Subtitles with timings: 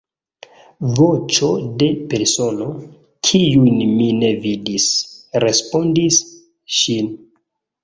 [0.99, 1.49] Voĉo
[1.83, 2.71] de persono,
[3.29, 4.89] kiun mi ne vidis,
[5.47, 6.21] respondis
[6.81, 7.15] ŝin.